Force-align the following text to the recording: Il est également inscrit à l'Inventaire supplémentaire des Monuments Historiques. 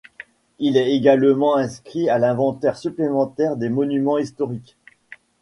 Il 0.57 0.77
est 0.77 0.95
également 0.95 1.57
inscrit 1.57 2.09
à 2.09 2.17
l'Inventaire 2.17 2.75
supplémentaire 2.75 3.55
des 3.55 3.69
Monuments 3.69 4.17
Historiques. 4.17 4.75